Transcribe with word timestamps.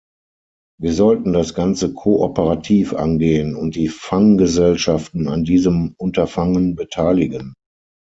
Wir 0.79 0.93
sollten 0.93 1.31
das 1.31 1.53
ganze 1.53 1.93
kooperativ 1.93 2.95
angehen 2.95 3.55
und 3.55 3.75
die 3.75 3.87
Fanggesellschaften 3.87 5.27
an 5.27 5.43
diesem 5.43 5.93
Unterfangen 5.95 6.75
beteiligen. 6.75 7.53